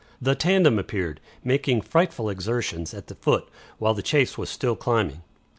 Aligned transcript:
The 0.19 0.33
tandem 0.33 0.79
appeared, 0.79 1.19
making 1.43 1.81
frightful 1.81 2.27
exertions, 2.27 2.91
at 2.91 3.05
the 3.05 3.13
foot, 3.13 3.47
while 3.77 3.93
the 3.93 4.01
chase 4.01 4.35
was 4.35 4.49
still 4.49 4.75
climbing. 4.75 5.21